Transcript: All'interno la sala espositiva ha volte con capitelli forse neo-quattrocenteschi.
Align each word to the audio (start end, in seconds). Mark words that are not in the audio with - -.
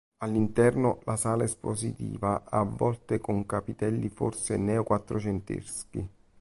All'interno 0.23 0.99
la 1.03 1.15
sala 1.15 1.43
espositiva 1.43 2.45
ha 2.49 2.63
volte 2.63 3.19
con 3.19 3.45
capitelli 3.45 4.09
forse 4.09 4.57
neo-quattrocenteschi. 4.57 6.07